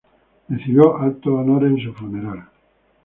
Recibió 0.49 0.97
altos 0.99 1.31
honores 1.31 1.73
en 1.73 1.79
su 1.85 1.93
funeral. 1.93 2.47